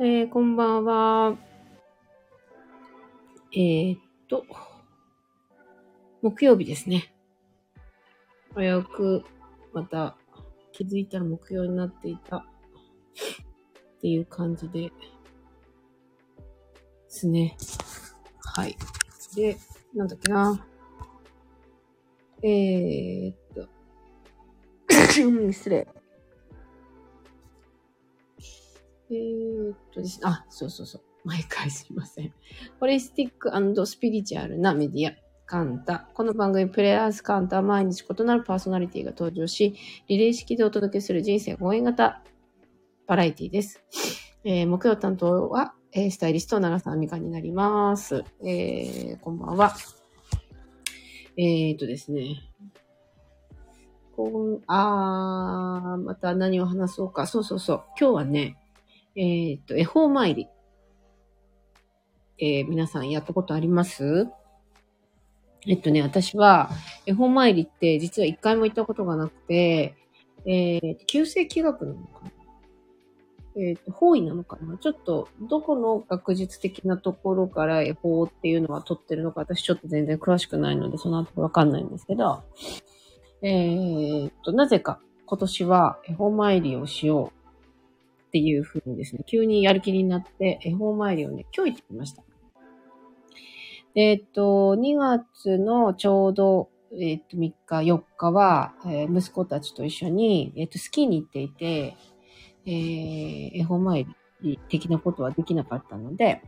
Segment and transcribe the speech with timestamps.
[0.00, 1.36] えー、こんばんは。
[3.52, 4.44] えー、っと、
[6.22, 7.12] 木曜日ですね。
[8.54, 9.24] 早く、
[9.72, 10.16] また、
[10.70, 12.36] 気づいたら木曜になっていた。
[12.36, 12.44] っ
[14.00, 14.90] ていう感じで、で
[17.08, 17.56] すね。
[18.54, 18.76] はい。
[19.34, 19.56] で、
[19.96, 20.64] なんだっけな。
[22.44, 23.68] えー、っと、
[25.52, 25.88] 失礼。
[29.10, 31.02] えー、っとですね、あ、そうそうそう。
[31.24, 32.32] 毎回すいません。
[32.78, 33.50] ホリスティック
[33.86, 35.14] スピリチュアルなメディア、
[35.46, 36.08] カンタ。
[36.14, 39.74] この番組、プレイヤーズカンタは毎日異なるパーソナリティが登場し、
[40.08, 42.22] リレー式でお届けする人生応援型
[43.06, 43.82] バラエティです。
[44.44, 48.24] えー、木曜担当は、えー、スタイリスト、長澤美香になります。
[48.44, 49.74] えー、こんばんは。
[51.38, 52.36] えー、っとですね。
[54.14, 57.26] こん、あー、また何を話そうか。
[57.26, 57.84] そうそうそう。
[57.98, 58.58] 今日はね、
[59.20, 60.46] えっ、と、恵方参り。
[62.38, 64.28] えー、皆さんやったことあります？
[65.66, 66.70] えっとね、私は、
[67.04, 69.96] 恵方参りって実は一回も行ったことがなくて、
[70.46, 72.30] えー、旧世紀学なのかな？
[73.60, 74.78] えっ、と、方位なのかな？
[74.78, 82.44] ちょっと、どこの学術的なところから恵方っていうのは取ってるのか、私ちょっと全然詳しくないので、その後わかんないんですけど、
[83.42, 87.37] えっ、と、なぜか今年は恵方参りをしよう。
[88.28, 92.22] っていうふうにですね、急にやる気になって、恵方参りをね、今日行ってきました。
[93.94, 101.96] えっと、2月のちょうど、えっと、3日、4日は、えー、息子たちと一緒に、えっと、スキーに行っていて、
[102.66, 104.06] えー、恵方参
[104.42, 106.42] り的なことはできなかったので、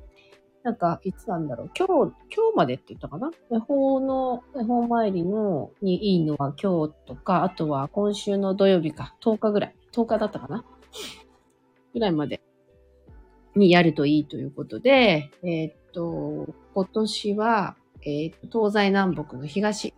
[0.62, 1.70] なんか、いつなんだろう。
[1.76, 3.30] 今日、今日までって言ったかな？
[3.50, 9.74] 恵方の、恵方参りの、にいいのは今日とか、あとは今週の土曜日か、10日ぐらい。
[9.92, 10.66] 10日だったかな？
[11.92, 12.40] ぐらいまで
[13.56, 19.94] にやるといいということで、えー、っと、今年は、えー、東西南北の東、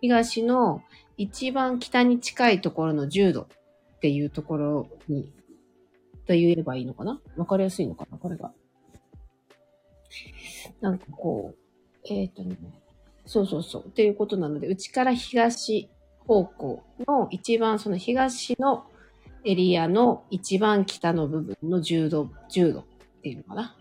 [0.00, 0.82] 東の
[1.16, 3.46] 一番北に近いところの10度っ
[4.00, 5.32] ていうところに、
[6.26, 7.20] と言えばいいのかな？
[7.36, 8.18] わかりやすいのかな？
[8.18, 8.52] これが。
[10.80, 11.58] なんかこう、
[12.12, 12.56] えっ、とね、
[13.24, 13.86] そうそうそう。
[13.86, 15.88] っていうことなので、うちから東
[16.26, 18.84] 方向の一番その東の
[19.44, 22.84] エリアの一番北の部分の10度、10度っ
[23.22, 23.76] ていうのかな？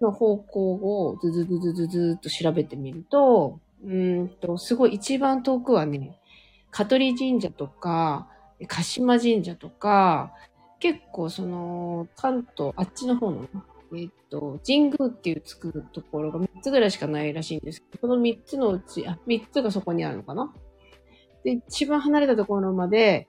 [0.00, 6.18] の方向をずずずずずずっと調べてみると、うんと、すごい一番遠くはね、
[6.70, 8.28] 香取神社とか、
[8.66, 10.32] 鹿島神社とか、
[10.78, 13.46] 結構その、関東、あっちの方の、
[13.94, 20.50] えっと、神宮っていうつくところが3つぐらいしかないらしいんですけど、この3つのうち、あ、3つがそこにあるのかな？
[21.44, 23.28] で、一番離れたところまで、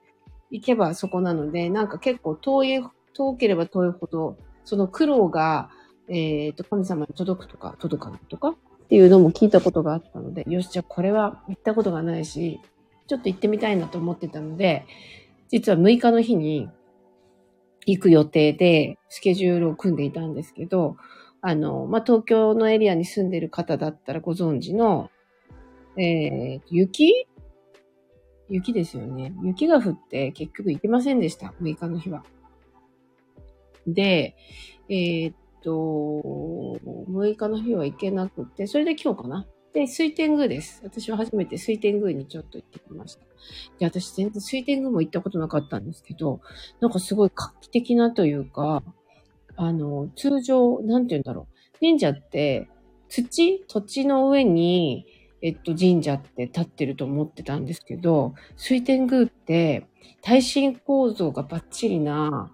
[0.52, 5.70] 行けばそこなので、なんか結構遠い、遠ければ遠いほど、その苦労が、
[6.08, 8.56] えっ、ー、と、神様に届くとか、届かないとかっ
[8.90, 12.60] ていうのも聞いたことがあったので、よし、じゃあこれは行ったことがないし、
[13.08, 14.86] ちょっと行ってみたいなと思ってたので、
[15.50, 16.70] 実は6日の日に
[17.86, 20.98] 行く予定でスケジュールを組んでいたんですけど、
[21.42, 25.10] あの、まあ、東京のエリアに住んでる方だったらご存知の、
[25.98, 27.28] えー、雪
[28.52, 29.34] 雪ですよね。
[29.44, 31.54] 雪が降って結局行けませんでした。
[31.62, 32.24] 6日の日は。
[33.88, 34.36] で、
[34.90, 39.48] えー、っと、6日の日は行けなくて、それで今日かな。
[39.74, 40.82] で、水天宮です。
[40.84, 43.22] 私は初めて水天宮にちょっと行ってきました。
[43.80, 46.42] で、私全然水天宮も行ったことなかったんですけど、
[46.82, 48.84] なんかすごい画期的なというか、
[49.56, 51.80] あの、通常、なんて言うんだろう。
[51.80, 52.68] 神社って、
[53.08, 55.06] 土土地の上に、
[55.42, 59.88] えっと、神社って立ってると思ってたんですけど、水天宮って
[60.22, 62.52] 耐震構造がバッチリな、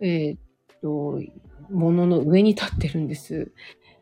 [0.00, 1.20] えっと、
[1.70, 3.52] ものの上に立ってるんです。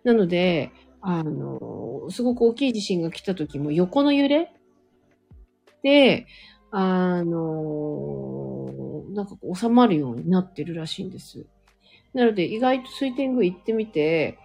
[0.03, 4.53] なので、あの、すごく大きい地震が来た時も横の揺れ
[5.83, 6.27] で、
[6.71, 11.47] あの、なんか収まるようになってるらしいんです。
[12.15, 14.39] なので、意外と水天宮行ってみて、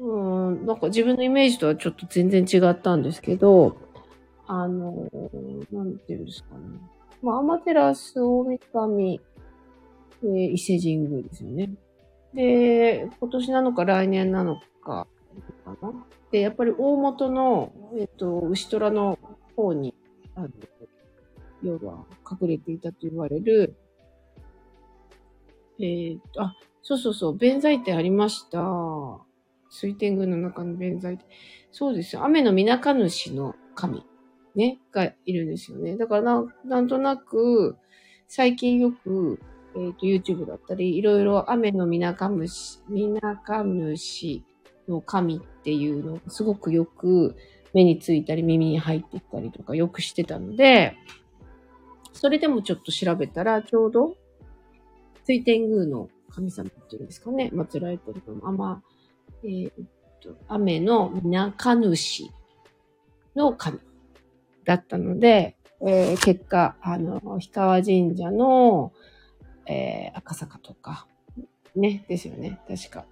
[0.00, 3.76] うん、なんか自分のイメージとはちょっと全然違ったんですけど、
[4.46, 5.08] あの、
[5.72, 6.78] なんていうんですかね。
[7.20, 9.20] まあ、アマテラス大神、
[10.22, 11.70] えー、伊勢神宮ですよね。
[12.32, 15.06] で、今年なのか来年なのか、
[15.64, 15.92] かな。
[16.30, 19.18] で、やっぱり大元の、えっ、ー、と、牛虎の
[19.56, 19.94] 方に、
[20.34, 20.48] あの、
[21.62, 22.04] 要は
[22.40, 23.74] 隠れていたと言われる、
[25.80, 29.27] えっ、ー、と、あ、そうそうそう、弁財天ありました。
[29.70, 31.18] 水天宮の中の弁財
[31.70, 32.24] そうですよ。
[32.24, 34.04] 雨のみなか主の神、
[34.54, 35.96] ね、がいるんですよね。
[35.96, 37.76] だからな、なんとなく、
[38.26, 39.40] 最近よく、
[39.76, 44.44] えっ、と、YouTube だったり、いろいろ雨のみなかむし、みなかむし
[44.88, 47.36] の神っていうのがすごくよく
[47.74, 50.96] 目についたり耳に入っていったりとかよくしてたので、
[52.12, 54.16] それでもちょっと調べたら、ちょうど、
[55.24, 58.82] 水天宮の神様っていうんですかね、祀られてるのも、あんま、
[59.44, 59.72] えーっ
[60.20, 62.30] と、雨のみなか主
[63.36, 63.78] の神
[64.64, 68.92] だったので、えー結果、あの、氷川神社の、
[69.66, 71.06] えー赤坂とか、
[71.76, 73.04] ね、ですよね、確か。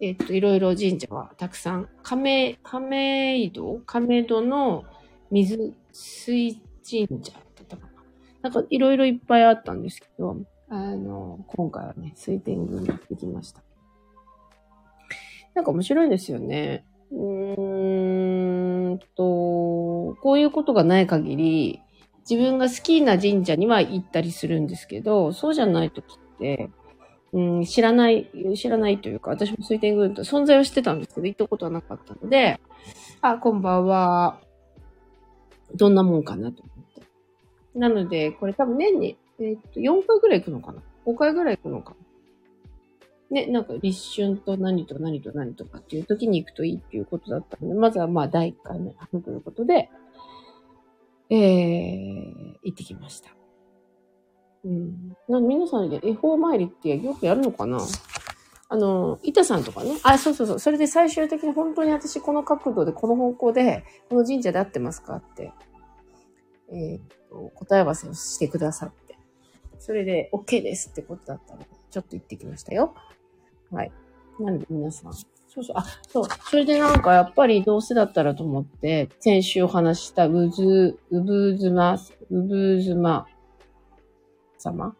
[0.00, 3.80] えっと、いろいろ神社はたくさん、亀、亀戸？
[3.86, 4.84] 亀戸の
[5.30, 7.92] 水水神社だったかな。
[8.42, 10.36] なんかいろいろいっぱいあったんですけど、
[10.68, 13.62] あの、今回はね、水天宮に行ってきました。
[15.54, 16.84] なんか面白いですよね。
[17.12, 21.80] うーんと、こういうことがない限り、
[22.28, 26.70] 自分が好きな神社には行ったりするんですけど、そうじゃない時って、
[27.32, 32.60] うん、知らない、知らないというか、私も水天宮と存在はしてたんですけど、行ったことはなかったので、
[33.20, 34.40] あ、こんばんは。
[35.74, 37.02] どんなもんかなと思って。
[37.78, 41.96] なので、これ多分年に、えーっと、4回ぐらい行くのかな ?5 回ぐらい行くのかな
[43.34, 49.90] ね、なんか立春と何と何と何とかっていう時に行くといいっていうことだったので、まずはまあ第1回目ということで、
[51.30, 53.30] えー、行ってきました。
[54.64, 55.16] うん。
[55.28, 57.80] なん皆さんで恵方参りってよくやるのかな？
[58.68, 59.98] あの、板さんとかね。
[60.04, 60.58] あ、そうそうそう。
[60.60, 65.52] それで最終的に本当に私この角度でこの方向でこの神社で合ってますかって、
[66.72, 69.18] えーと、答え合わせをしてくださって。
[69.80, 72.94] それで OK ですってことだったので、ちょっと行ってきましたよ。
[73.74, 73.92] はい。
[74.38, 75.12] なんで皆さん。
[75.12, 75.76] そうそう。
[75.76, 76.24] あ、そう。
[76.50, 81.98] それでなんかやっぱりどうせだったらと思って、先週お話ししたうず、うぶずま、
[82.30, 83.26] うぶずま
[84.58, 84.96] 様？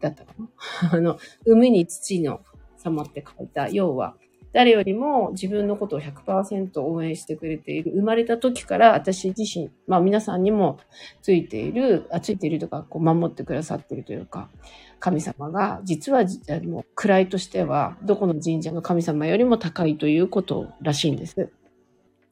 [0.00, 0.48] だったかな？
[0.92, 2.40] あの、海に土の
[2.76, 4.16] 様って書いた、要は、
[4.52, 10.78] 誰よりも自分のことを100%応援してくれている、生まれた時から私自身、まあ皆さんにも
[11.22, 14.48] ついている、あついているとか、こう守ってくださっているというか、
[15.02, 16.24] 神様が、実は、あ
[16.60, 21.50] の、位としては、どこの神社の神様よりも高いということらしいんです。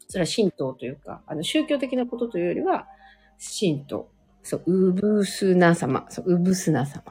[0.07, 2.87] それは神道というか、あの、宗教的なことというよりは、
[3.59, 4.09] 神道。
[4.43, 6.07] そう、うぶすな様。
[6.11, 7.03] そう、うぶすな様。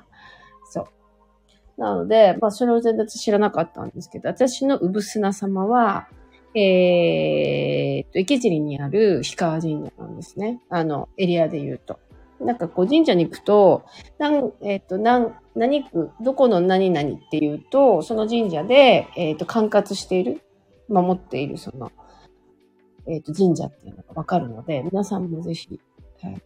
[1.80, 6.10] なので、まあ、それを全然知らなかったんですけど、私のうぶすな様は、
[6.54, 10.62] えーと、池尻にある氷川神社なんですね。
[10.70, 11.98] あの、エリアで言うと。
[12.42, 13.86] なんかこう神社に行くと、
[14.18, 20.42] なん、えーっと、なん、何区、どこの何々っていうと、その神社で、えーっと、管轄している、
[20.90, 21.94] 守っている、その、
[23.08, 25.80] えーっと、神社っていうのがわかるので、皆さんもぜひ、
[26.24, 26.40] あの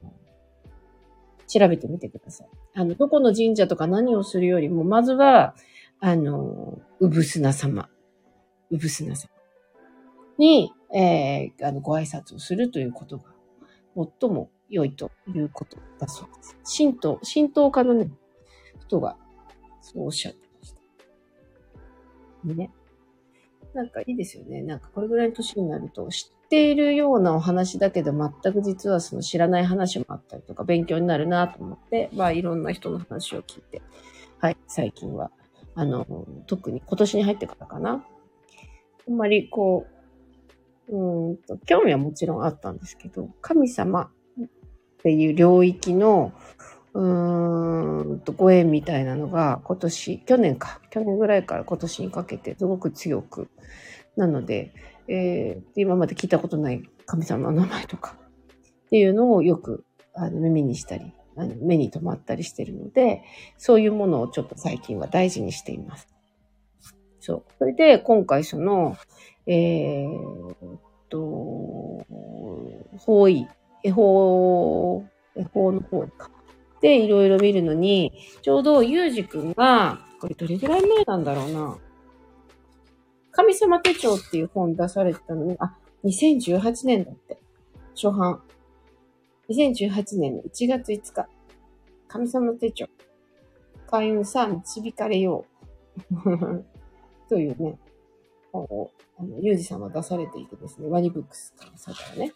[1.59, 2.47] 調べてみてください。
[2.73, 5.55] あの、どこの神社とか何をするよりも、まずは、
[5.99, 7.89] あの、うぶすな様、
[8.71, 9.29] うぶすな様
[10.37, 13.25] に、えー、あの、ご挨拶をするということが、
[13.95, 16.77] 最も良いということだそうです。
[16.77, 18.09] 神道、神道家のね、
[18.81, 19.15] 人が、
[19.81, 22.53] そうおっしゃってました。
[22.55, 22.71] ね。
[23.73, 24.61] なんかいいですよね。
[24.61, 26.09] なんかこれぐらいの年になると、
[26.53, 33.81] ているようなお話だけど、全く実はその知らない話もあったりとか、勉強になるなと思って、まあいろんな人の話を聞いて、
[34.37, 35.31] はい、最近は、
[35.73, 36.05] あの、
[36.45, 38.05] 特に今年に入ってからかな。
[39.07, 39.87] あんまりこ
[40.89, 44.47] う、うんと、興味はもちろんあったんですけど、神様っ
[45.01, 46.33] ていう領域の、
[46.93, 53.49] うーんと、ご縁みたいなのが今年、去年か、去年ぐらいから今年にかけてすごく強く、
[54.15, 54.71] なので、
[55.07, 58.15] えー今まで聞いたことない神様の名前とか
[58.85, 59.83] っていうのをよく
[60.13, 63.23] あの耳にしたり、あの目に留まったりしてるので、
[63.57, 66.07] そういうものをちょっと最近は大事にしています。
[67.19, 67.43] そう。
[67.57, 68.95] それで今回その、
[69.47, 70.79] えーっ
[71.09, 71.17] と、
[72.97, 73.47] 方位、
[73.83, 75.03] 恵方、
[75.35, 76.29] 恵方の方位か。
[76.81, 81.77] で、いろいろ見るのに、ちょうどゆうじくんが、これどれぐらい前なんだろうな。
[83.33, 85.75] 神様手帳っていう本出されてたのに、あ、
[86.05, 87.37] 2018年だって。
[87.95, 88.41] 初版。
[89.49, 91.27] 2018年の1月5日。
[92.07, 92.85] 神様手帳。
[93.87, 95.45] 開運さ、導かれよ
[96.11, 96.63] う。
[97.27, 97.79] というね、
[98.51, 102.33] 本を、あの、ゆうじさんは出されていてですね、ワニブックスさんからね。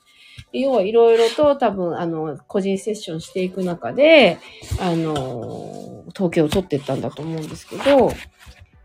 [0.51, 4.39] 要はいろいろと多分、あの、個人セッションしていく中で、
[4.81, 8.09] あの、統計を取っていったんだと思うんですけど、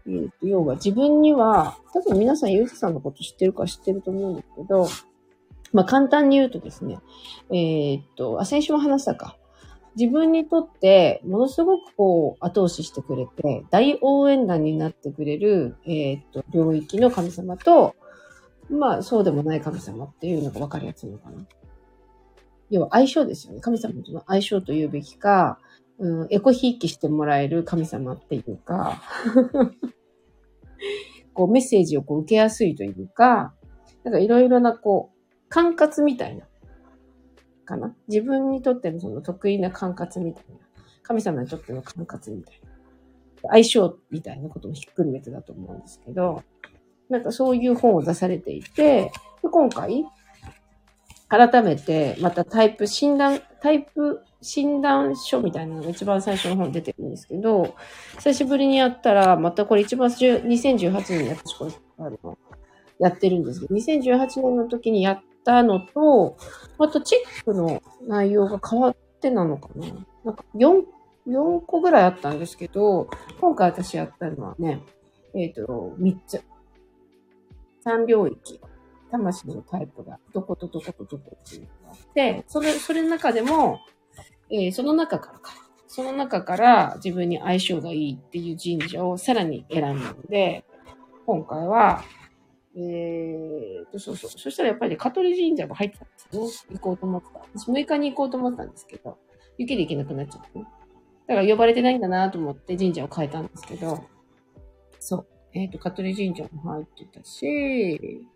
[0.06, 4.88] えーと要は自分には、多分皆さんゆうじさんのこと知ってるか知ってると思うんですけど、
[5.72, 6.98] まあ簡単に言うとですね、
[7.50, 9.36] えーっと、あ、先週も話したか。
[9.94, 17.94] 自分にとってものすごくこう後押ししてくれて、大応援団になってくれる、えっ、と、領域の神様と、
[18.70, 21.46] まあそうでもない神様っていうのが分かりやすいのかな。
[22.70, 23.60] 要は相性ですよね。
[23.60, 25.58] 神様との相性というべきか、
[25.98, 29.02] うん、エコひいきしてもらえる神様っていうか、
[31.34, 33.54] こうメッセージをこう受けやすいというか、
[34.04, 36.46] なんかいろいろなこう、管轄みたいな、
[37.64, 37.94] かな？
[38.08, 40.58] 自分にとってのその得意な管轄みたいな。
[41.02, 43.50] 神様にとっての管轄みたいな。
[43.50, 46.42] 相性みたいなこともひっくるめてだと思うんですけど、
[47.08, 49.10] なんかそういう本を出されていて、
[49.42, 50.04] で今回、
[51.28, 57.74] 改めて、またタイプ診断、タイプ診断書みたいなのが一番最初の本出てるんですけど、
[58.16, 62.38] 久しぶりにやったら、またこれ一番2018年に私これ、あの、
[62.98, 66.36] やってるんですけど、2018年の時にやったのと、
[66.78, 69.86] あとチェックの内容が変わってなのかな
[70.24, 70.82] なんか4、
[71.28, 73.08] 4個ぐらいあったんですけど、
[73.40, 74.82] 今回私やったのはね、
[75.34, 76.42] えっ、ー、と、3つ。
[77.84, 78.60] 3領域。
[79.12, 83.80] 魂のタイプが、どことどことどこっていうのがあって、それ、それの中でも、
[84.52, 85.52] えー、その中からか。
[85.88, 90.64] その中から自分に相性がいいっていう神社をさらに選んだので、
[91.26, 92.02] 今回は、
[92.74, 94.30] えー、そうそう。
[94.30, 96.76] そしたらやっぱり、ね、香取神社も入ってたんですよ。
[96.76, 97.40] 行こうと思ってた。
[97.54, 99.18] 私6日に行こうと思ったんですけど、
[99.58, 100.66] 雪で行けなくなっちゃったね。
[101.26, 104.04] だから呼ばれてないんだなと思って神社を変えたんですけど、
[104.98, 105.26] そう。
[105.54, 108.26] えっ、ー、と、香取神社も入ってたし、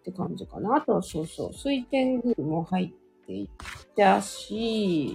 [0.00, 0.76] って感じかな。
[0.76, 2.97] あとはそうそう、水天宮も入って
[3.28, 3.50] てい
[3.94, 5.14] たし、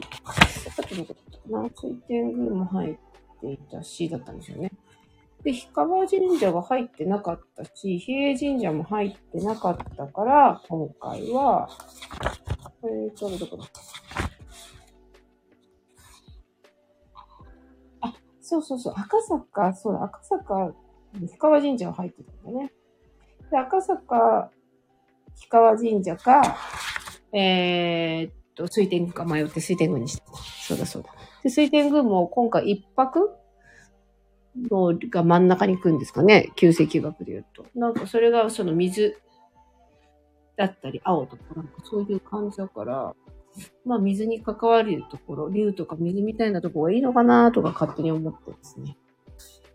[0.77, 2.97] あとどこだったかな水天宮も入っ
[3.41, 4.71] ていたし、だったんですよね。
[5.43, 11.67] で、氷川神社が入ってなかったし、比叡神社も入ってなかったから、今回は、
[12.83, 13.81] えー、ちょどこだった？
[18.07, 20.71] あ、そうそうそう、赤坂、そうだ、赤坂、
[21.13, 22.71] 氷川神社が入ってたんだね。
[23.49, 24.51] で、赤坂、
[25.35, 26.55] 氷川神社か、
[27.33, 30.23] えー、っと、水天宮か迷って水天宮にした。
[30.67, 31.09] そうだそうだ。
[31.43, 33.31] で、水天宮も今回一泊
[34.69, 36.51] のが真ん中に行くんですかね。
[36.55, 37.65] 旧石学で言うと。
[37.75, 39.17] なんかそれがその水
[40.55, 43.15] だったり青とかなんかそういう感じだから、
[43.85, 48.97] まあ水に関わるところ、竜とか水みたいなところがいいのかなとか勝手に思ってですね。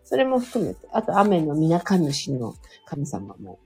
[0.03, 3.59] それも含めて、あと雨の皆神主の神様も、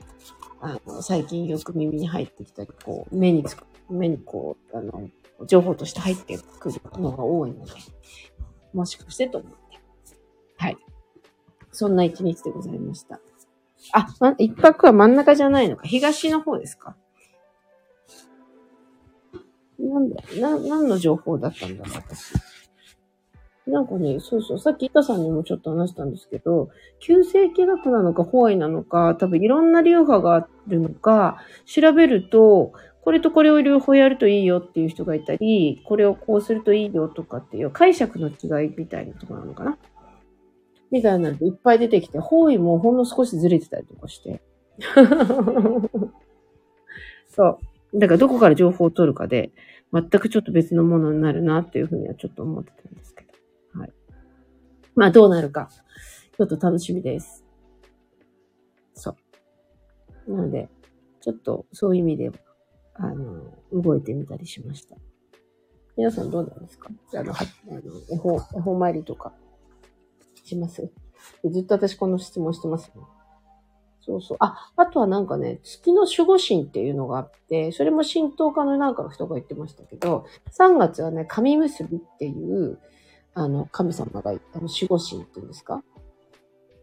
[0.60, 5.10] あの、最近よく耳に入ってきたり、こう、目につく、目にこう、あの、
[5.48, 7.72] 情報として入ってくるのが多いので、
[8.74, 9.80] もしかしてと思って。
[10.58, 10.78] はい。
[11.72, 13.20] そんな一日でございました。
[13.92, 15.88] あ、ま、一泊は真ん中じゃないのか。
[15.88, 16.96] 東の方ですか。
[19.80, 22.34] なんだ、な、何の情報だったんだろう、私。
[23.66, 39.78] なんかね、そうそう、さっき板さんにもちょっと話したんですけど、旧世紀学なのか、ホワイなのか、多分いろんな流派があるのか、調べると、これとこれを両方やるといいよっていう人がいたり、これをこうするといいよとかっていう解釈の違いみたいなところなのかな。
[40.90, 44.42] みたいなのいっぱい出てきて、方位もほんの少しずれてたりとかして。
[47.28, 47.60] そ
[47.94, 48.00] う。
[48.00, 49.52] だからどこから情報を取るかで、
[49.92, 53.26] 全くちょっと別のものになるなっていうふうにはちょっと思ってたんですけ
[53.74, 53.80] ど。
[53.80, 53.94] はい。
[54.96, 55.70] まあどうなるか、
[56.38, 57.44] ちょっと楽しみです。
[58.94, 59.16] そ
[60.28, 60.32] う。
[60.32, 60.70] なので、
[61.22, 62.32] ちょっとそういう意味で、
[62.96, 64.96] あの、動いてみたりしました。
[65.96, 66.90] 皆さんどうなんですか？
[67.16, 67.82] あの、はあの
[68.12, 69.32] 恵方、恵方参りとか
[70.44, 70.92] します？
[71.50, 73.02] ずっと私この質問してますね。
[74.02, 74.38] そうそう。
[74.42, 82.80] あ、あとはなんかね、月の守護神っていうのがあって、それも神道家のなんかの人が言ってましたけど、3月はね、神結びっていう、
[83.34, 85.82] あの、神様が、あの、守護神っていうんですか？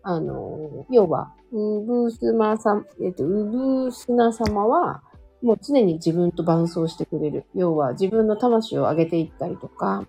[0.02, 5.02] あの、要は、ウブースマさん、えっと、ウブースナ様は、
[5.42, 7.44] もう常に自分と伴走してくれる。
[7.54, 10.06] 要は、自分の魂を上げていったりとか、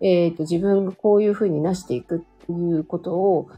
[0.00, 3.48] えっ、ー、と、自分がこういうふうになしていくっていうことを、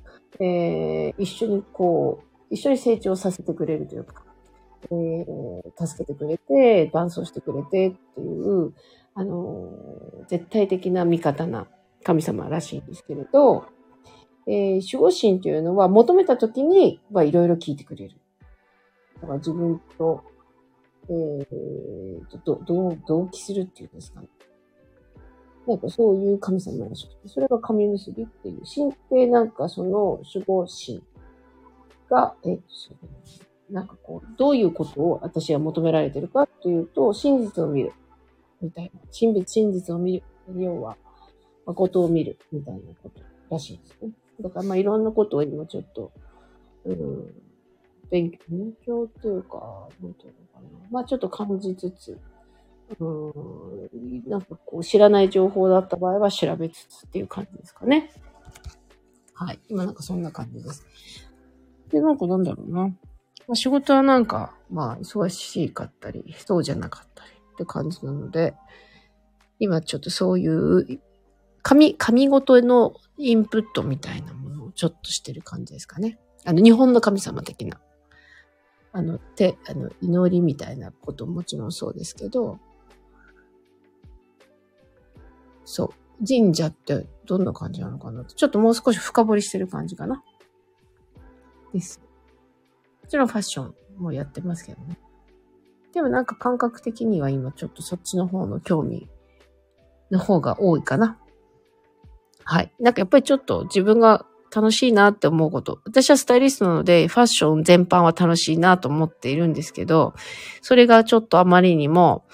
[0.40, 4.24] えー、一緒にこう、一緒に成長させてくれるというか、
[4.90, 8.72] えー、助けてくれて、伴走してくれてっていう、
[9.14, 11.68] あのー、絶対的な味方な
[12.02, 13.66] 神様らしいんですけれど、
[14.46, 18.16] えー、守護神というのは求めた時に、まあ、いろいろ聞いてくれる。
[19.20, 20.24] だから自分と、
[21.12, 24.28] えー、と、ど、同期するっていうんですかね。
[25.66, 31.02] なんかそういう神様らしくて、それが神結びっていう、神ってなんかその守護神
[32.10, 32.62] が、えっと、
[33.70, 37.92] なんかこう、どういうことを私は求められてるかっていうと、真実を見る。
[38.60, 39.00] みたいな。
[39.10, 40.22] 真実、真実を見る。
[40.56, 40.96] 要は、
[41.66, 44.10] 誠を見る、みたいなことらしいですね。
[44.40, 46.10] だからまあいろんなことを今ちょっと、
[46.84, 47.34] うん、
[48.10, 50.41] 勉強、勉強っていうか、なんていうの。
[50.90, 52.18] まあちょっと感じつつ、
[52.98, 53.04] う
[53.96, 58.10] ん、なんかこう知らない情報だった場合は調べつつっていう感じですかね。
[59.34, 59.60] はい。
[59.68, 60.86] 今なんかそんな感じです。
[61.90, 62.88] で、なんかなんだろうな。
[63.48, 68.54] まあ、仕事はなんか、まあ忙しかったり、そうじゃなかったりって感じなので、
[69.58, 71.00] 今ちょっとそういう
[71.62, 76.18] 紙、紙ごとのインプットみたいなものをちょっとしてる感じですかね。
[76.44, 77.80] あの、日本の神様的な。
[78.92, 82.58] あの、手、あの、祈りみたいなことももちろんそうですけど、
[85.64, 86.26] そう。
[86.26, 90.22] 神社ってどんな感じなのかなちょっともう少し深掘りしてる感じかな。
[91.72, 92.00] です。
[93.02, 94.98] もちろんファッションもやってますけどね。
[95.92, 99.08] でもなんか感覚的には今ちょっとそっちの方の興味
[100.10, 101.18] の方が多いかな。
[102.44, 102.72] はい。
[102.78, 105.80] なんかやっぱりちょっと自分が楽しいなって思うこと。
[105.84, 110.12] 私はスタイリストなので、ファッション全般は楽しいなと思っているんですけど、
[110.60, 112.24] それがちょっとあまりにも、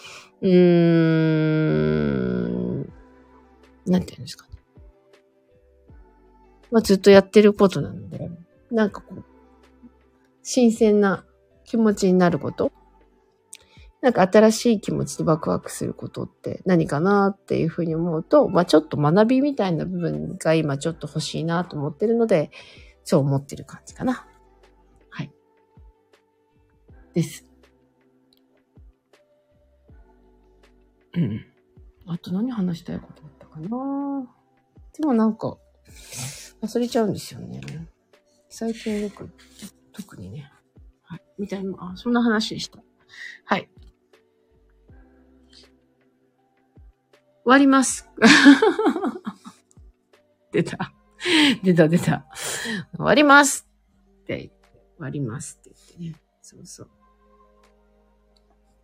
[0.42, 2.80] うーん、
[3.86, 4.52] なんていうんですかね。
[6.70, 8.30] まあずっとやってることなので、
[8.70, 9.24] なんかこう、
[10.42, 11.24] 新鮮な
[11.64, 12.72] 気持ちになること
[14.00, 22.50] なんか新しい気持ちでワクワクすることって何かなっていうふうに思うと、まあちょっと学びみたいな部分が今ちょっと欲しいなと思ってるので、
[23.02, 24.26] そう思ってる感じかな。
[25.10, 25.32] はい。
[27.12, 27.44] です。
[31.14, 31.46] うん。
[32.06, 33.68] あと何話したいことだったかな
[34.96, 35.56] でもなんか、
[36.62, 37.60] 忘れちゃうんですよね。
[38.48, 39.28] 最近よく、
[39.92, 40.50] 特にね。
[41.02, 41.22] はい。
[41.38, 42.78] みたいな、あ、そんな話でした。
[43.44, 43.68] はい。
[47.48, 48.08] わります。
[50.52, 50.92] 出た。
[51.62, 52.24] 出た出た。
[52.94, 53.68] 終わります
[54.22, 54.50] って
[54.96, 56.22] 終わりますって言ってね。
[56.42, 56.88] そうそう。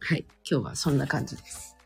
[0.01, 0.27] はい。
[0.49, 1.77] 今日はそんな感じです。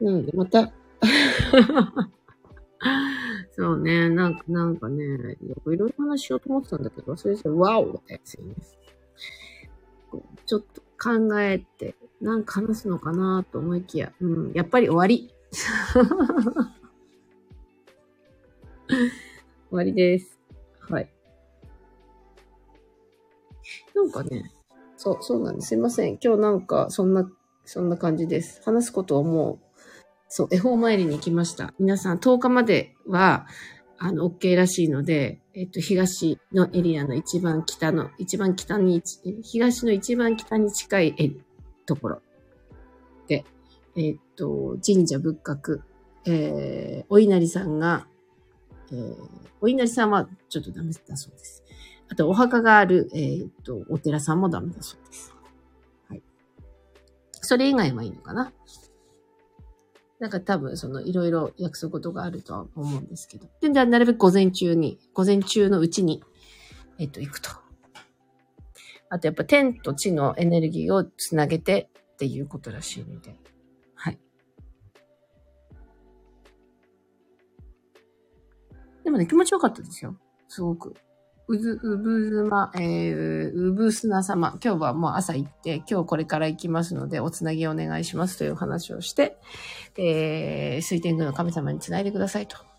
[0.00, 0.72] なので、また？
[3.52, 5.08] そうね、なんか、なんかね、い
[5.64, 8.54] ろいろ話しようと思ってたんだけど、それじゃ、ワオってやつよね。
[10.46, 15.34] ちょっと考えて、なんか話すのかなと思いきや、うん、やっぱり終わり。
[18.88, 20.38] 終わりです。
[20.88, 21.08] はい。
[23.94, 24.52] なんかね、
[24.96, 25.68] そう、そうなんです。
[25.68, 26.18] すいません。
[26.22, 27.28] 今日なんか、そんな、
[27.64, 28.62] そんな感じです。
[28.64, 29.66] 話すことをもう、
[30.28, 31.74] そう、恵方参りに行きました。
[31.80, 33.46] 皆さん、10日までは、
[33.98, 39.02] あの、OK らしいので、えっと、東のエリアの一番北の、一番北に、
[39.42, 41.14] 東の一番北に近い
[41.86, 42.22] ところ
[43.28, 43.44] で、
[43.96, 45.80] え、っと、神社仏閣、
[46.24, 48.06] えー、お稲荷さんが、
[48.90, 49.16] えー、
[49.60, 51.62] お稲荷さんはちょっとダメだそうです。
[52.08, 55.34] あと、お墓がある、えー、っと、お寺さんもダメだそうです。
[56.08, 56.22] はい。
[57.32, 58.52] それ以外はいいのかな？
[60.18, 63.48] なんか多分、その、いろいろ約束事があるとは思うんですけど。
[63.60, 66.22] で、なるべく午前中に、午前中のうちに、
[66.98, 67.50] えっと、行くと。
[69.12, 73.36] あとやっぱ天と地のエネルギーをつなげてっていうことらしいので。
[73.94, 74.18] はい。
[79.04, 80.16] でもね、気持ちよかったですよ。
[80.48, 80.94] すごく。
[81.46, 84.58] うず、うぶずま、えー、うぶすな様。
[84.64, 89.36] 今日はもう朝行って、今日これから行きますので、おつなぎお願いしますという話をして、
[89.98, 92.71] えー、水天宮の神様につないでくださいと。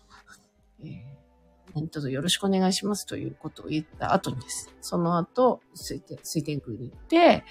[1.74, 4.72] 何卒よろしくお願いしますということを言った後にです。
[4.80, 7.44] その後、水天水天宮に行って、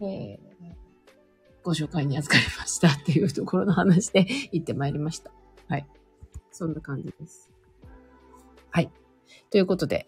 [0.00, 0.38] えー、
[1.62, 5.30] ご紹介に預かりましたっていうところの話で 行ってまいりました。
[5.68, 5.86] はい。
[6.52, 7.50] そんな感じです。
[8.70, 8.90] はい。
[9.50, 10.06] ということで、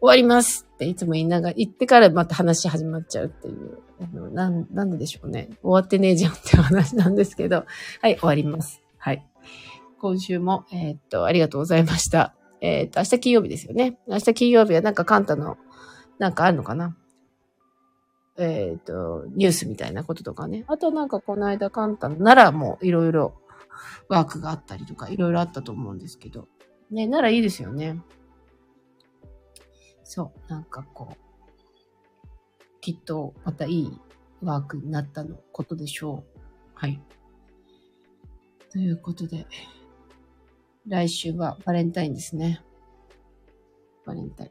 [0.00, 5.48] 終わりますっていつも言いながら、言ってからまた話始まっちゃうっていう、あのなん、なんででしょうね。
[5.62, 7.64] 終わってねえじゃんって話なんですけど、
[8.02, 8.82] はい、終わります。
[8.98, 9.26] はい。
[9.98, 12.37] 今週も、えー、っと、ありがとうございました。
[12.60, 13.98] えっ、と、明日金曜日ですよね。
[14.06, 15.58] 明日金曜日はなんかカンタの、
[16.18, 16.96] なんかあるのかな
[18.36, 20.64] えっ、と、ニュースみたいなこととかね。
[20.68, 23.34] あとなんかこの間カンタの奈良もいろいろ
[24.08, 26.48] ワークがあったりとか、いろいろあったと思うんですけど。
[26.90, 28.00] ね、奈良いいですよね。
[30.04, 31.16] そう、なんかこう、
[32.80, 34.00] きっとまたいい
[34.42, 36.40] ワークになったのことでしょう。
[36.74, 37.00] はい。
[38.70, 39.46] ということで。
[40.88, 42.62] 来週はバレンタインですね。
[44.06, 44.50] バレンタイン。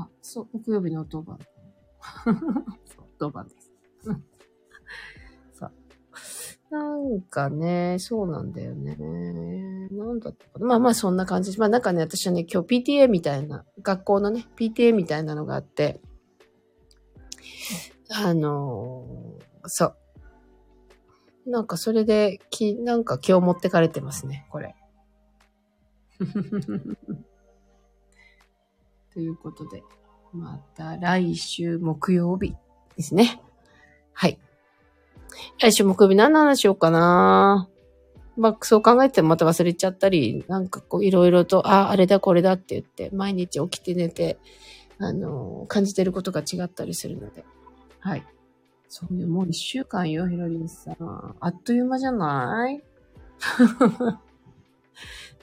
[0.00, 1.38] あ、そう、木曜日の当番。
[2.84, 3.72] そう、当番です。
[5.54, 5.72] そう。
[6.70, 8.94] なんかね、そうなんだよね。
[9.90, 10.66] なんだったかな。
[10.66, 11.58] まあまあそんな感じ。
[11.58, 16.02] まあなんかね、私はね、今日 PTA みたいな、学校のね、PTA みたいなのがあって、
[18.10, 19.96] あのー、そう。
[21.48, 24.76] なんかそれで、き、なんか今日持ってかれてますね、これ。
[29.14, 29.82] ということで、
[30.32, 32.54] また来週木曜日
[32.96, 33.40] ですね。
[34.12, 34.38] はい。
[35.58, 37.70] 来週木曜日何の話しようかな
[38.36, 44.38] まあ、そう考えてもまた忘れちゃったり、なんかこういろいろと、あ、あれだこれだって言って、毎日起きて寝て、
[44.98, 47.44] あの、感じてることが違ったりするので。
[48.00, 48.26] はい。
[48.88, 51.36] そういう、もう一週間よ、ひろりんさん。
[51.40, 52.82] あっという間じゃない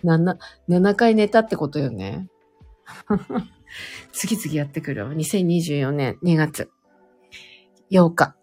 [0.04, 2.28] ？7、 7回寝たってことよね。
[4.12, 5.14] 次々やってくるわ。
[5.14, 6.70] 2024年2月
[7.92, 8.36] 8日。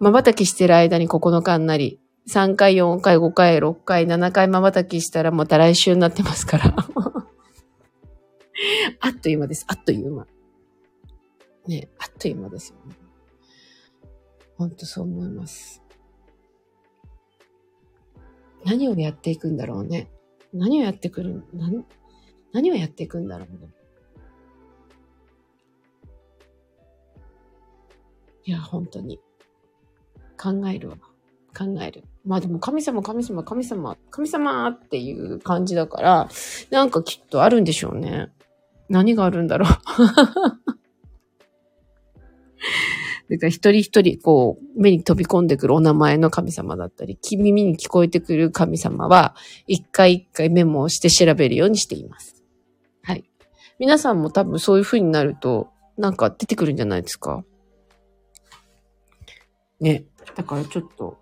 [0.00, 6.74] 瞬きしてる間に9日になり、3回、4回、5回、6回、7回瞬きしたらまた来週になってますから。
[9.00, 9.64] あっという間です。
[9.68, 10.26] あっという間。
[11.66, 13.05] ねあっという間ですよね。
[14.56, 15.82] ほんとそう思います。
[18.64, 20.08] 何をやっていくんだろうね。
[20.52, 21.84] 何をやってくる、何、
[22.52, 23.68] 何をやっていくんだろうね。
[28.44, 29.20] いや、本当に。
[30.40, 30.96] 考えるわ。
[31.56, 32.04] 考える。
[32.24, 36.28] まあでも神様、神様、神様、神様っていう感じだから、
[36.70, 38.32] なんかきっとあるんでしょうね。
[38.88, 39.70] 何があるんだろう。
[43.28, 49.34] だから一人一人、こう、目に飛び込んでくるお名前の神様だったり、耳に聞こえてくる神様は、
[49.66, 52.44] 一回一回メモをして調べるようにしています。
[53.02, 53.24] はい。
[53.78, 57.42] 皆さんも多分そういう風になると、なんか出てくるんじゃないですか？
[59.80, 60.04] ね。
[60.36, 61.18] だからちょっと、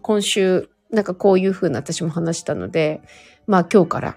[0.00, 3.02] 今週、なんかこういう風な私も話したので、
[3.46, 4.16] まあ今日から、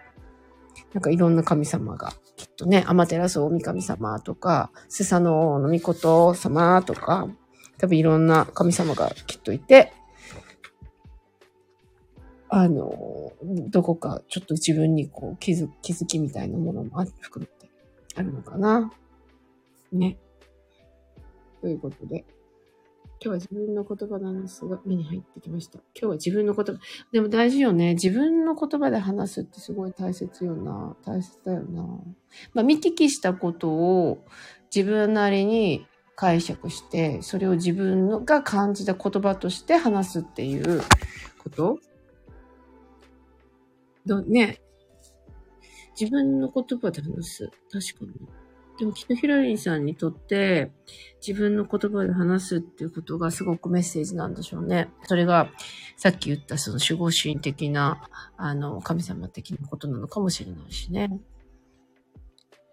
[0.94, 7.28] なんかいろんな神様が、きっとね、アマテラス大神様とか、スサノオノミコト様とか、
[7.80, 9.92] 多分いろんな神様がきっといて、
[12.50, 17.74] あの、どこかちょっと自分にこう気づ気づきみたいなものも含めて
[18.16, 18.94] あるのかな。
[19.92, 20.18] ね。
[21.62, 22.24] ということで。
[23.20, 25.80] 今日は自分の言葉なんですが、目に入ってきました。
[25.96, 26.82] 今日は自分の言葉。
[27.12, 27.94] でも大事よね。
[27.94, 30.96] 自分の言葉で話すってすごい大切よな。
[31.06, 31.82] 大切だよな。
[32.54, 34.26] まあ、見聞きしたことを
[34.74, 40.82] 自分なりに解釈して、それを自分が感じた言葉として話すっていう
[41.44, 41.80] こと
[44.06, 44.60] どね。
[46.00, 47.52] 自分の言葉で話す。
[47.72, 48.47] 確かに。
[48.80, 50.72] でもきっとヒラリンさんにとって
[51.26, 54.90] 自分の言葉で話すっていうことがすごくメッセージなんでしょうね。
[55.04, 55.50] それが
[55.98, 61.20] さっき言ったその守護神的な、あの、神様的なことなのかもしれないしね。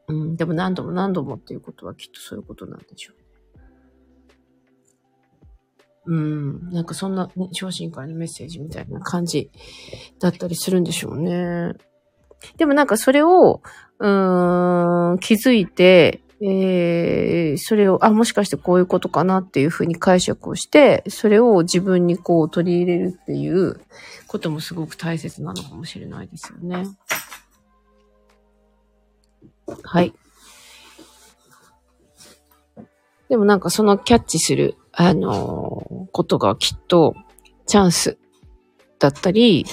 [0.08, 3.16] うん、でも何度も何度もっていうことはきっとそういうことなんでしょう。
[6.06, 9.50] うん、なんかそんな、ね、昇進からのメッセージみたいな感じ
[10.20, 11.72] だったりするんでしょうね。
[12.56, 13.62] でもなんかそれを、
[13.98, 23.80] うーん、気づいて、えー、それを、あ、もしかしてこういうことかなっていうふうに解釈をして、それを自分にこう取り入れるっていう
[24.26, 26.86] こともすごく大切なのかもしれないですよね。
[29.82, 30.12] はい。
[33.28, 37.14] でもなんかそのキャッチする、あのー、ことがきっと
[37.66, 38.18] チャンス
[38.98, 39.64] だったり、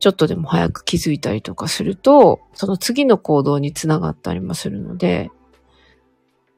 [0.00, 5.30] ちょっとでも早く気づいたりとかすると、その次の行動につながったりもするので、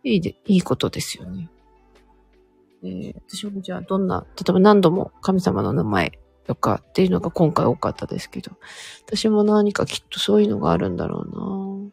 [0.04, 1.48] いいで、いいことですよね。
[2.82, 6.12] えー、私もじゃあどんな、例えば何度も神様の名前
[6.46, 8.52] とかっていうのが今回多かったですけど、
[9.06, 11.90] 私も何かきっとそういうのがあるんだろう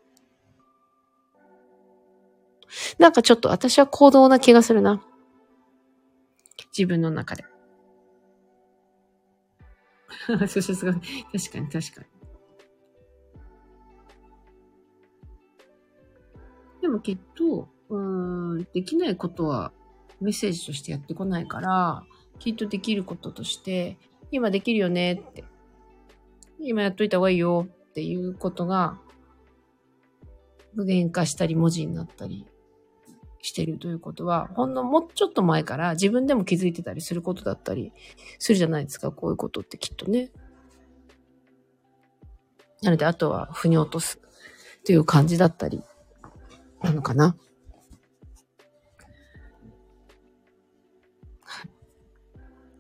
[3.00, 5.02] ななんかちょっと私は行動な気がするな。
[6.78, 7.46] 自分の中で。
[10.48, 10.94] そうそうそう。
[10.94, 11.02] 確
[11.52, 12.08] かに確かに。
[16.82, 19.72] でもきっと、うん、できないことは
[20.22, 22.04] メッセージとしてやってこないから、
[22.40, 23.98] きっとできることとして、
[24.32, 25.44] 今できるよねって。
[26.60, 29.00] 今やっといた方がいいよっていうことが、
[30.76, 32.46] 具現化したり文字になったり
[33.42, 37.94] してるということは、ほんのもうちょっと前から自分でも気づいてたりすることだったり
[38.40, 40.32] するじゃないですか、こういうことってきっとね。
[42.82, 44.20] なので、あとは、腑に落とす
[44.86, 45.82] という感じだったり、
[46.82, 47.36] なのかな。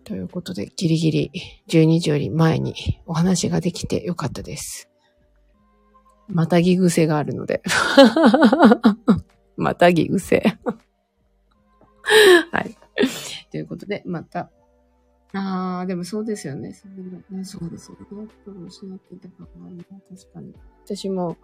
[0.04, 1.32] ということで、ギリギリ
[1.67, 4.89] 12時より前にお話ができてよかったです。
[6.30, 7.62] またぎ癖があるので。
[9.58, 10.41] またぎ癖。
[12.52, 12.78] はい。
[13.52, 14.50] ということで、また。
[15.34, 16.74] ああ、でもそうですよね。
[16.74, 18.28] そうですよね。
[18.67, 19.70] 失っていたかも
[20.10, 20.54] 確かに。
[20.86, 21.38] 私も、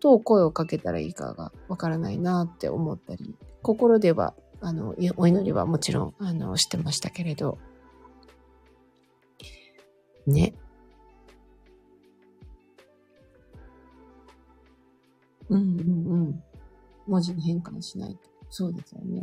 [0.00, 7.58] どう声をかけたらいいかがわからないなって思ったり、心では、あの、お祈りはもちろん、あの、してましたけれど、
[10.26, 10.54] ね。
[15.48, 16.42] うんうんうん。
[17.06, 18.20] 文字に変換しないと。
[18.50, 19.22] そうですよね。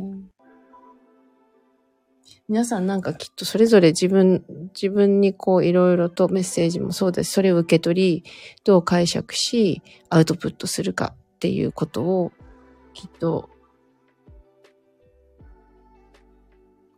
[2.48, 4.44] 皆さんなんかきっとそれぞれ自分、
[4.74, 7.32] 自分にこういろいろとメッセージもそうです。
[7.32, 8.30] それを受け取り、
[8.64, 12.32] どう解釈し、アウトプットするかっていうことを
[12.92, 13.50] きっと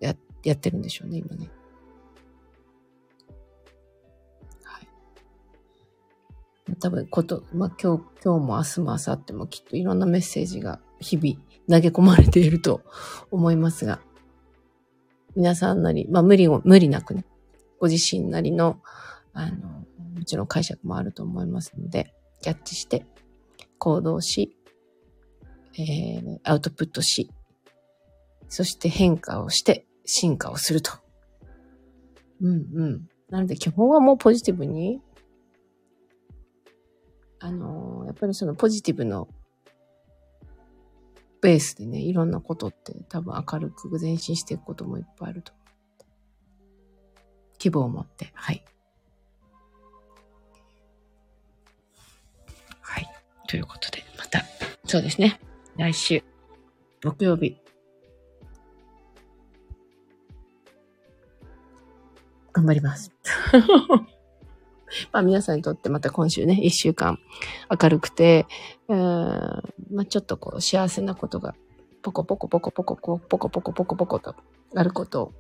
[0.01, 1.51] や、やってるんでしょうね、今ね。
[6.81, 12.83] 多分こと、まあ、今日、今日も明日も明後日もきっといろんなメッセージが日々投げ込まれていると
[13.31, 14.01] 思いますが、
[15.35, 17.25] 皆さんなり、まあ無理を、無理なくね、
[17.79, 18.81] ご自身なりの、
[19.33, 19.85] あの、
[20.17, 23.05] もちろん解釈もあると思いますので、キャッチして、
[23.79, 24.57] 行動し、
[25.79, 27.31] えー、アウトプットし、
[28.49, 30.93] そして変化をして進化をすると。
[32.41, 33.09] うんうん。
[33.29, 35.01] なので基本はもうポジティブに
[37.47, 39.29] あのやっぱりそのポジティブの
[41.41, 45.53] ベースでね、いろんなことって多分明るく前進していくこともいっぱいあると。
[47.59, 48.65] 希望を持って、はい。
[52.81, 53.09] はい。
[53.47, 54.43] ということで、また、
[54.85, 55.39] そうですね。
[55.77, 56.25] 来週、
[57.05, 57.59] 木曜日。
[62.53, 63.13] 頑張ります。
[65.13, 67.19] まあ皆さんにとってまた今週ね、一週間
[67.71, 68.47] 明るくて、
[68.89, 71.55] うん、まあちょっとこう幸せなことが
[72.03, 74.35] ポコポコポコポコポコポコポコポコポコと
[74.75, 75.33] あることを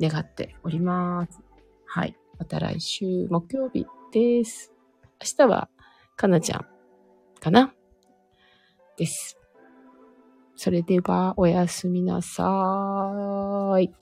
[0.00, 1.40] 願っております。
[1.86, 2.16] はい。
[2.38, 4.72] また来週木曜日です。
[5.22, 5.68] 明日は
[6.16, 6.66] かなちゃん
[7.38, 7.74] かな
[8.96, 9.38] です。
[10.56, 13.94] それではおやすみなさーい。